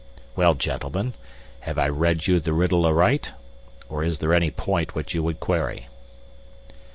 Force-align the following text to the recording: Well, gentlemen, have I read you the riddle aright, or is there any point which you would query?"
Well, 0.35 0.55
gentlemen, 0.55 1.13
have 1.59 1.77
I 1.77 1.87
read 1.87 2.25
you 2.25 2.39
the 2.39 2.53
riddle 2.53 2.87
aright, 2.87 3.33
or 3.87 4.03
is 4.03 4.17
there 4.17 4.33
any 4.33 4.49
point 4.49 4.95
which 4.95 5.13
you 5.13 5.21
would 5.21 5.39
query?" 5.39 5.89